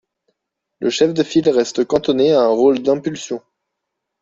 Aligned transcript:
Le 0.79 0.89
chef 0.89 1.13
de 1.13 1.21
file 1.21 1.51
reste 1.51 1.85
cantonné 1.85 2.31
à 2.33 2.41
un 2.41 2.47
rôle 2.47 2.81
d’impulsion. 2.81 3.39